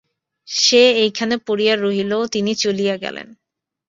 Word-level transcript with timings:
সে 0.47 0.81
সেইখানে 0.93 1.35
পড়িয়া 1.47 1.73
রহিল, 1.75 2.11
তিনি 2.31 2.51
চলিয়া 2.55 2.95
গেলেন। 2.97 3.27